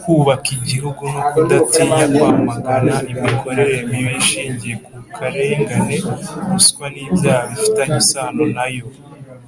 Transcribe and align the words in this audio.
kubaka 0.00 0.48
igihugu 0.58 1.02
no 1.12 1.22
kudatinya 1.30 2.04
kwamagana 2.14 2.94
imikorere 3.12 3.76
mibi 3.90 4.12
ishingiye 4.22 4.74
ku 4.84 4.92
karengane, 5.14 5.96
ruswa 6.46 6.86
n'ibyaha 6.92 7.42
bifitanye 7.48 7.96
isano 8.04 8.44
na 8.56 8.66
yo; 8.76 8.86